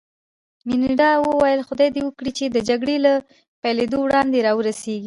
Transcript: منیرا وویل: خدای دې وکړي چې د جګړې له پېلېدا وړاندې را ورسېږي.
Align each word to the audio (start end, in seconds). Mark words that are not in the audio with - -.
منیرا 0.67 1.09
وویل: 1.21 1.61
خدای 1.67 1.89
دې 1.95 2.01
وکړي 2.05 2.31
چې 2.37 2.45
د 2.47 2.57
جګړې 2.69 2.97
له 3.05 3.13
پېلېدا 3.61 3.97
وړاندې 4.01 4.39
را 4.45 4.51
ورسېږي. 4.57 4.99